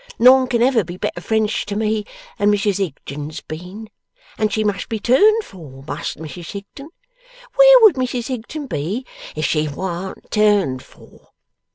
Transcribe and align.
None 0.17 0.47
can 0.47 0.63
ever 0.63 0.83
be 0.83 0.97
better 0.97 1.21
friends 1.21 1.63
to 1.65 1.75
me 1.75 2.05
than 2.39 2.51
Mrs 2.51 2.79
Higden's 2.79 3.39
been. 3.41 3.87
And 4.35 4.51
she 4.51 4.63
must 4.63 4.89
be 4.89 4.97
turned 4.99 5.43
for, 5.43 5.83
must 5.85 6.17
Mrs 6.17 6.53
Higden. 6.53 6.89
Where 7.55 7.79
would 7.83 7.97
Mrs 7.97 8.25
Higden 8.27 8.65
be 8.65 9.05
if 9.35 9.45
she 9.45 9.67
warn't 9.67 10.31
turned 10.31 10.81
for! 10.83 11.29